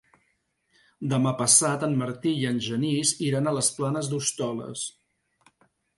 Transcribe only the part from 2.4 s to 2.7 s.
i en